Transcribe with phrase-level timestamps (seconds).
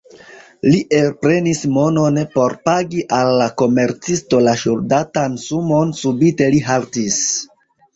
[0.67, 7.27] Li elprenis monon, por pagi al la komercisto la ŝuldatan sumon, subite li haltis.